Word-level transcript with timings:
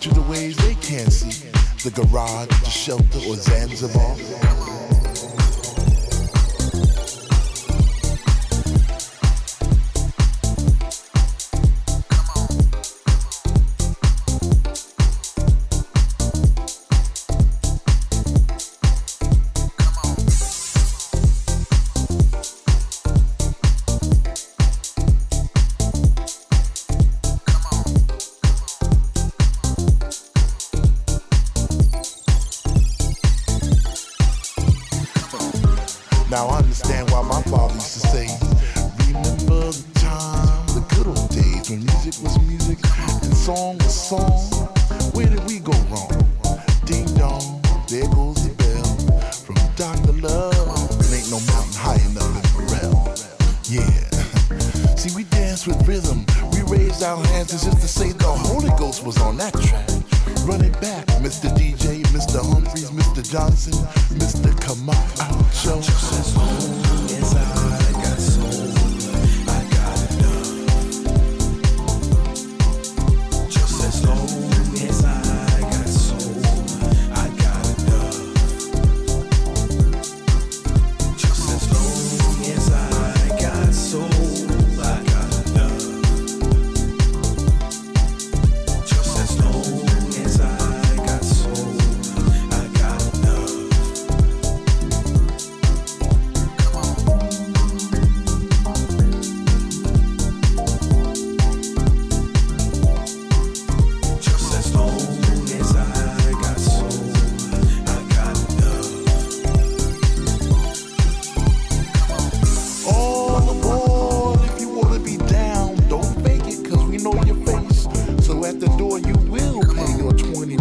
To 0.00 0.08
the 0.14 0.22
ways 0.22 0.56
they 0.56 0.74
can't 0.76 1.12
see. 1.12 1.46
The 1.84 1.90
garage, 1.90 2.48
the 2.48 2.70
shelter, 2.70 3.18
or 3.28 3.34
Zanzibar. 3.34 4.16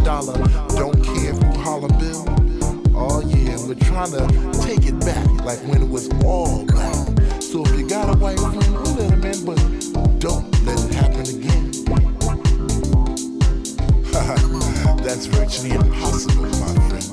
dollar. 0.09 0.33
Don't 0.69 1.03
care 1.03 1.33
who 1.33 1.45
holler 1.61 1.93
bill. 1.99 2.25
Oh 2.95 3.21
yeah, 3.27 3.55
we're 3.67 3.75
trying 3.75 4.09
to 4.17 4.25
take 4.65 4.87
it 4.87 4.99
back 5.01 5.27
like 5.45 5.59
when 5.69 5.83
it 5.83 5.87
was 5.87 6.09
all 6.25 6.65
black. 6.65 6.97
So 7.43 7.63
if 7.63 7.77
you 7.77 7.87
got 7.87 8.09
a 8.09 8.17
white 8.17 8.39
friend, 8.39 8.73
we'll 8.73 8.95
let 8.95 9.11
him 9.13 9.23
in, 9.23 9.45
but 9.45 9.59
don't 10.17 10.49
let 10.65 10.79
it 10.83 10.93
happen 10.95 11.25
again. 11.35 11.65
That's 15.05 15.27
virtually 15.27 15.73
impossible, 15.75 16.49
my 16.57 16.73
friend. 16.89 17.05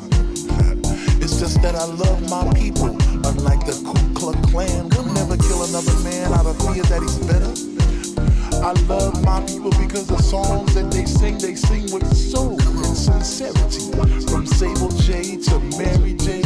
it's 1.22 1.38
just 1.38 1.61
that 1.61 1.74
I 1.74 1.84
love 1.84 2.20
my 2.30 2.51
people. 2.55 2.97
Unlike 3.28 3.66
the 3.66 3.76
Ku 3.84 4.14
Klux 4.14 4.40
Klan, 4.51 4.88
we'll 4.97 5.12
never 5.12 5.36
kill 5.36 5.64
another 5.64 5.97
man 6.01 6.32
out 6.32 6.47
of 6.47 6.57
fear 6.64 6.82
that 6.84 7.03
he's 7.03 7.18
better. 7.28 7.76
I 8.66 8.72
love 8.88 9.22
my 9.22 9.40
people 9.47 9.70
because 9.72 10.07
the 10.07 10.18
songs 10.18 10.74
that 10.74 10.90
they 10.90 11.05
sing, 11.05 11.38
they 11.38 11.55
sing 11.55 11.92
with 11.92 12.16
soul 12.16 12.57
sincerity. 12.97 13.92
From 14.26 14.47
Sable 14.47 14.88
J 14.88 15.36
to 15.36 15.61
Mary 15.78 16.14
Jane. 16.14 16.45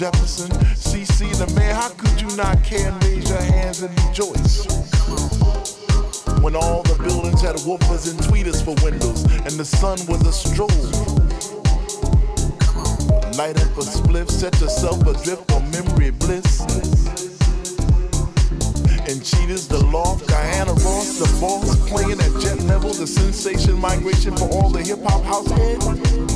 Jefferson, 0.00 0.48
CC, 0.76 1.28
the 1.36 1.46
man. 1.52 1.74
How 1.74 1.90
could 1.90 2.18
you 2.22 2.34
not 2.34 2.64
care 2.64 2.90
and 2.90 3.04
raise 3.04 3.28
your 3.28 3.38
hands 3.38 3.82
and 3.82 3.92
rejoice? 4.06 4.64
When 6.40 6.56
all 6.56 6.82
the 6.84 6.96
buildings 7.04 7.42
had 7.42 7.56
woofers 7.56 8.08
and 8.10 8.18
tweeters 8.20 8.64
for 8.64 8.72
windows, 8.82 9.24
and 9.24 9.60
the 9.60 9.64
sun 9.66 9.98
was 10.08 10.22
a 10.24 10.32
strobe. 10.32 10.72
Light 13.36 13.60
up 13.60 13.76
a 13.76 13.84
spliff, 13.84 14.30
set 14.30 14.58
yourself 14.58 15.02
adrift 15.02 15.52
on 15.52 15.70
memory 15.70 16.12
bliss. 16.12 16.60
And 19.04 19.22
cheaters, 19.22 19.68
the 19.68 19.84
loft, 19.92 20.28
Diana 20.28 20.72
Ross, 20.72 21.18
the 21.18 21.28
boss, 21.42 21.76
playing 21.90 22.20
at 22.20 22.40
jet 22.40 22.58
level, 22.62 22.94
the 22.94 23.06
sensation 23.06 23.78
migration 23.78 24.34
for 24.34 24.48
all 24.48 24.70
the 24.70 24.80
hip 24.80 25.02
hop 25.02 25.22
house 25.24 25.50
heads. 25.50 26.29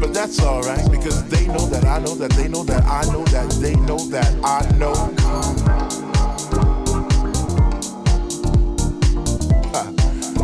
But 0.00 0.12
that's 0.12 0.40
alright, 0.40 0.90
because 0.90 1.24
they 1.28 1.46
know 1.46 1.66
that 1.66 1.84
I 1.84 1.98
know 1.98 2.14
that 2.14 2.30
they 2.32 2.48
know 2.48 2.64
that 2.64 2.84
I 2.84 3.04
know 3.12 3.24
that 3.26 3.50
they 3.60 3.74
know 3.76 3.98
that 4.10 4.34
I 4.44 4.64
know. 4.76 4.94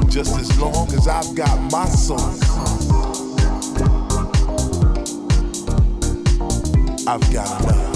Just 0.11 0.39
as 0.39 0.59
long 0.59 0.93
as 0.93 1.07
I've 1.07 1.35
got 1.35 1.59
my 1.71 1.87
soul. 1.87 2.19
I've 7.07 7.33
got 7.33 7.61
enough. 7.63 7.90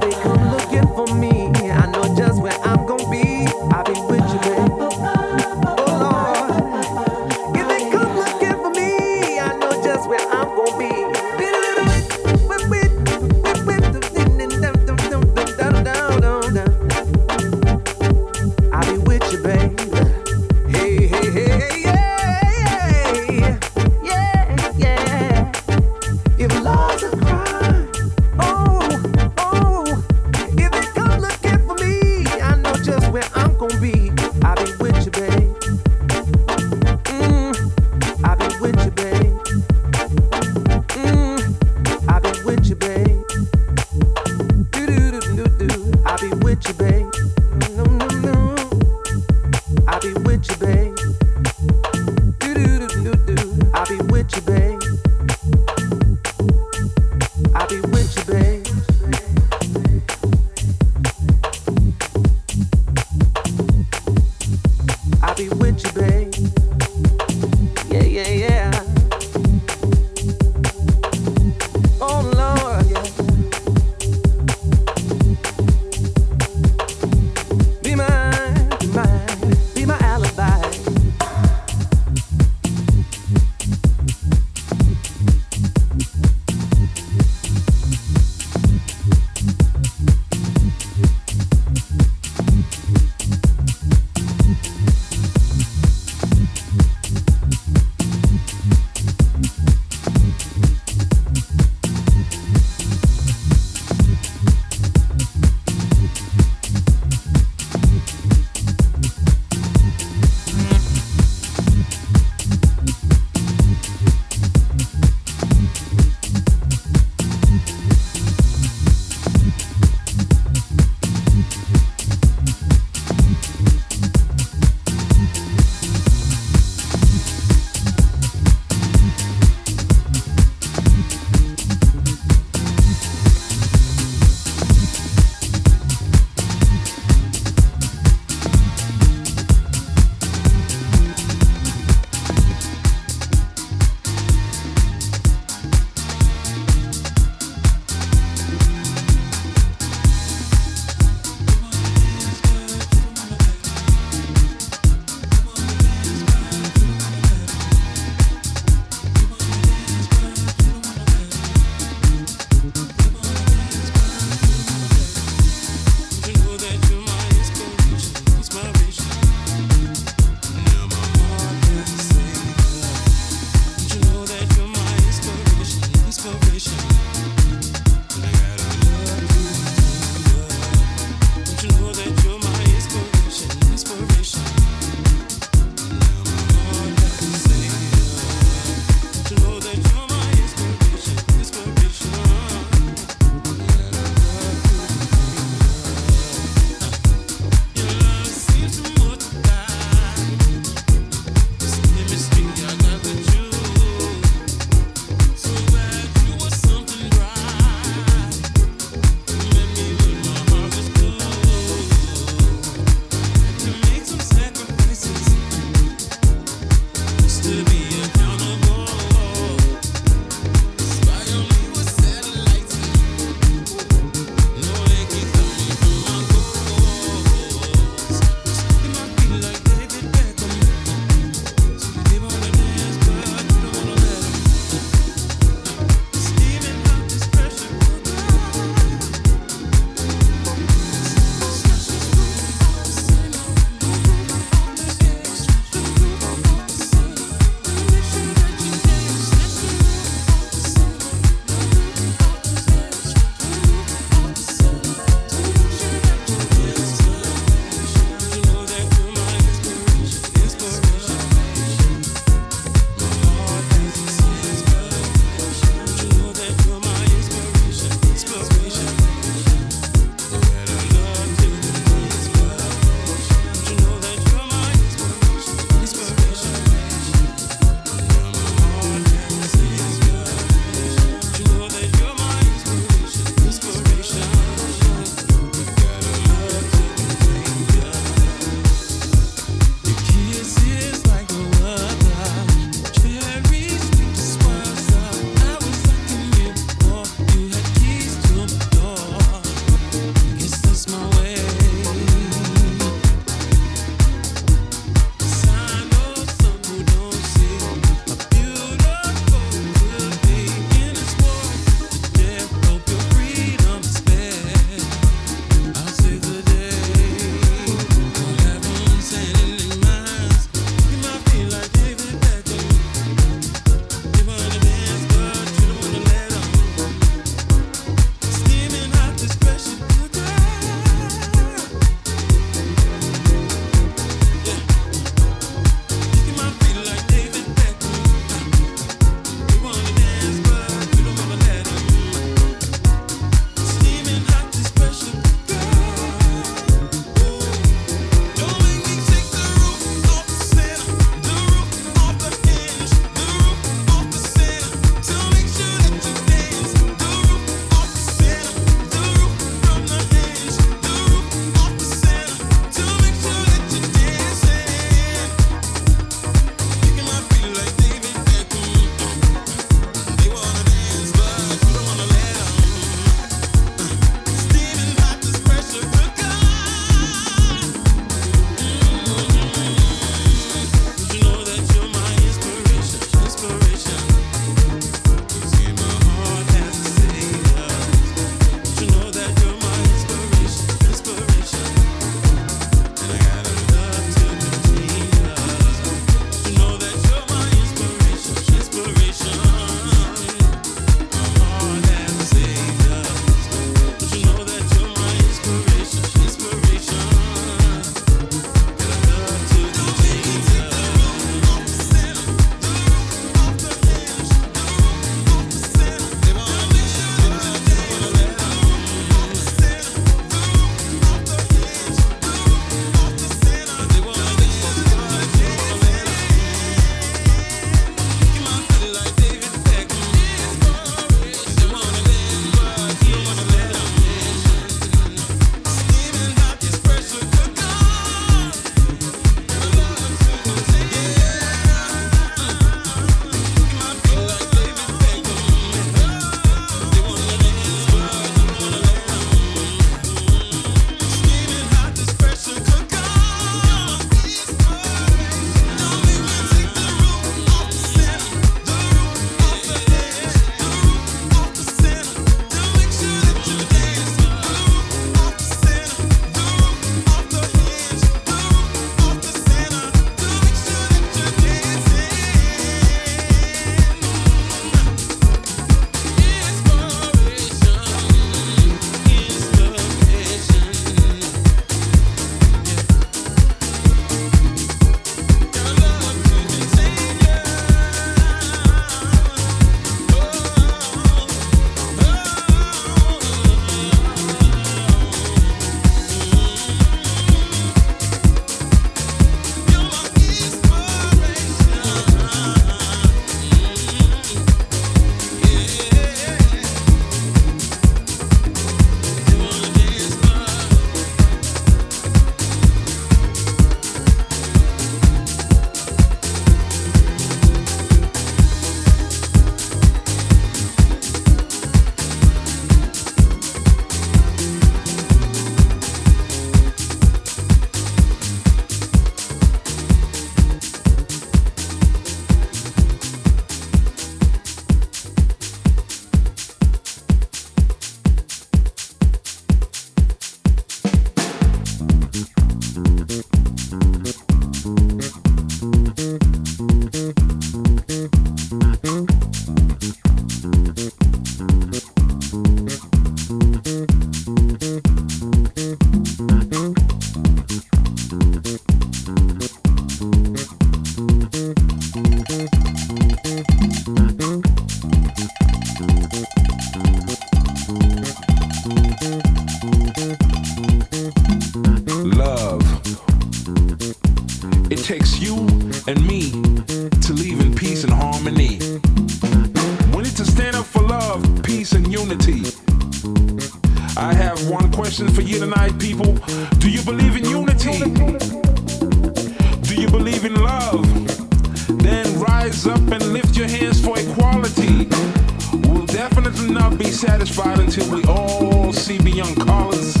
satisfied 597.02 597.58
until 597.58 597.92
we 597.92 598.00
all 598.04 598.72
see 598.72 598.96
beyond 598.96 599.34
colors, 599.40 600.00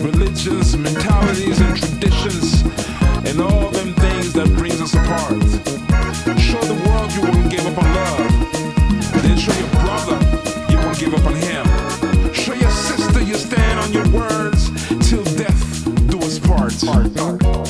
religions, 0.00 0.74
mentalities, 0.74 1.60
and 1.60 1.76
traditions, 1.76 2.62
and 3.28 3.38
all 3.42 3.68
them 3.68 3.92
things 3.92 4.32
that 4.32 4.48
brings 4.56 4.80
us 4.80 4.94
apart. 4.94 5.42
Show 6.40 6.62
the 6.62 6.80
world 6.88 7.12
you 7.12 7.20
won't 7.28 7.50
give 7.50 7.66
up 7.66 7.76
on 7.76 7.94
love. 7.94 9.22
Then 9.22 9.36
show 9.36 9.52
your 9.52 9.68
brother 9.84 10.18
you 10.70 10.78
won't 10.78 10.98
give 10.98 11.12
up 11.12 11.26
on 11.26 11.34
him. 11.34 12.32
Show 12.32 12.54
your 12.54 12.70
sister 12.70 13.20
you 13.20 13.34
stand 13.34 13.80
on 13.80 13.92
your 13.92 14.08
words 14.08 14.70
till 15.06 15.24
death 15.36 15.84
do 16.08 16.18
us 16.20 16.38
part. 16.38 16.72
part. 16.86 17.63